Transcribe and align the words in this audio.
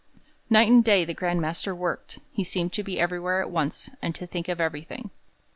Night 0.49 0.67
and 0.67 0.83
day 0.83 1.05
the 1.05 1.13
Grand 1.13 1.39
Master 1.39 1.75
worked; 1.75 2.17
he 2.31 2.43
seemed 2.43 2.73
to 2.73 2.81
be 2.81 2.99
everywhere 2.99 3.39
at 3.39 3.51
once, 3.51 3.87
and 4.01 4.15
to 4.15 4.25
think 4.25 4.47
of 4.49 4.59
everything. 4.59 5.11